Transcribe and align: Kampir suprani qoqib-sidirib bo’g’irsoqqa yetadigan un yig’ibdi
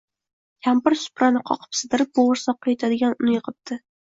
Kampir 0.67 0.95
suprani 1.01 1.43
qoqib-sidirib 1.49 2.09
bo’g’irsoqqa 2.21 2.75
yetadigan 2.75 3.15
un 3.21 3.31
yig’ibdi 3.37 3.81